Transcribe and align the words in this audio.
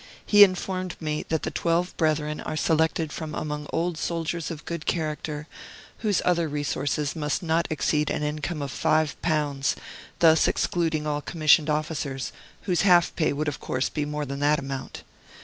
He 0.25 0.43
informed 0.43 0.99
me 0.99 1.25
that 1.29 1.43
the 1.43 1.51
twelve 1.51 1.95
brethren 1.95 2.39
are 2.41 2.57
selected 2.57 3.13
from 3.13 3.35
among 3.35 3.67
old 3.71 3.99
soldiers 3.99 4.49
of 4.49 4.65
good 4.65 4.87
character, 4.87 5.45
whose 5.99 6.23
other 6.25 6.47
resources 6.49 7.15
must 7.15 7.43
not 7.43 7.67
exceed 7.69 8.09
an 8.09 8.23
income 8.23 8.63
of 8.63 8.71
five 8.71 9.15
pounds; 9.21 9.75
thus 10.17 10.47
excluding 10.47 11.05
all 11.05 11.21
commissioned 11.21 11.69
officers, 11.69 12.33
whose 12.63 12.81
half 12.81 13.15
pay 13.15 13.31
would 13.31 13.47
of 13.47 13.59
course 13.59 13.89
be 13.89 14.05
more 14.05 14.25
than 14.25 14.39
that 14.39 14.57
amount. 14.57 15.03